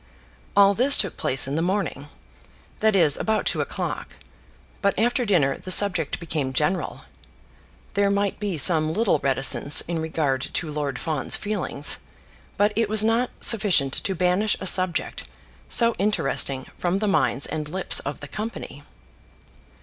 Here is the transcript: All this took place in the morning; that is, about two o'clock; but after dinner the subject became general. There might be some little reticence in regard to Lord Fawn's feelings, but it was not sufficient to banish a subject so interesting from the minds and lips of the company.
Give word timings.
All 0.55 0.73
this 0.73 0.97
took 0.97 1.15
place 1.15 1.47
in 1.47 1.53
the 1.53 1.61
morning; 1.61 2.07
that 2.79 2.95
is, 2.95 3.17
about 3.17 3.45
two 3.45 3.61
o'clock; 3.61 4.15
but 4.81 4.97
after 4.97 5.25
dinner 5.25 5.59
the 5.59 5.69
subject 5.69 6.19
became 6.19 6.53
general. 6.53 7.03
There 7.93 8.09
might 8.09 8.39
be 8.39 8.57
some 8.57 8.93
little 8.93 9.19
reticence 9.19 9.81
in 9.81 9.99
regard 9.99 10.41
to 10.53 10.71
Lord 10.71 10.97
Fawn's 10.97 11.35
feelings, 11.35 11.99
but 12.57 12.73
it 12.75 12.89
was 12.89 13.03
not 13.03 13.29
sufficient 13.41 13.93
to 13.93 14.15
banish 14.15 14.57
a 14.59 14.65
subject 14.65 15.25
so 15.69 15.93
interesting 15.99 16.65
from 16.79 16.97
the 16.97 17.07
minds 17.07 17.45
and 17.45 17.69
lips 17.69 17.99
of 17.99 18.21
the 18.21 18.27
company. 18.27 18.83